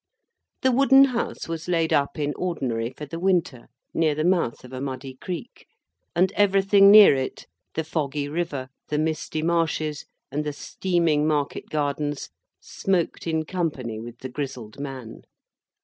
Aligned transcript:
The 0.63 0.71
wooden 0.71 1.03
house 1.03 1.47
was 1.47 1.67
laid 1.67 1.93
up 1.93 2.17
in 2.17 2.33
ordinary 2.35 2.89
for 2.89 3.05
the 3.05 3.19
winter, 3.19 3.67
near 3.93 4.15
the 4.15 4.23
mouth 4.23 4.63
of 4.65 4.73
a 4.73 4.81
muddy 4.81 5.13
creek; 5.13 5.67
and 6.15 6.31
everything 6.31 6.89
near 6.89 7.13
it, 7.13 7.45
the 7.75 7.83
foggy 7.83 8.27
river, 8.27 8.69
the 8.87 8.97
misty 8.97 9.43
marshes, 9.43 10.05
and 10.31 10.43
the 10.43 10.53
steaming 10.53 11.27
market 11.27 11.69
gardens, 11.69 12.29
smoked 12.59 13.27
in 13.27 13.45
company 13.45 13.99
with 13.99 14.17
the 14.21 14.29
grizzled 14.29 14.79
man. 14.79 15.21